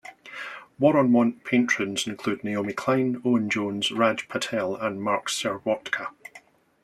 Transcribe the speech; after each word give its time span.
War 0.79 0.97
on 0.97 1.11
Want 1.13 1.43
patrons 1.43 2.07
include 2.07 2.43
Naomi 2.43 2.73
Klein, 2.73 3.21
Owen 3.23 3.51
Jones, 3.51 3.91
Raj 3.91 4.27
Patel 4.27 4.75
and 4.75 4.99
Mark 4.99 5.27
Serwotka. 5.29 6.07